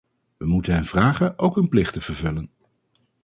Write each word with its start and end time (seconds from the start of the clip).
We 0.37 0.45
moeten 0.45 0.73
hen 0.73 0.85
vragen 0.85 1.39
ook 1.39 1.55
hun 1.55 1.69
plicht 1.69 1.93
te 1.93 2.01
vervullen. 2.01 2.49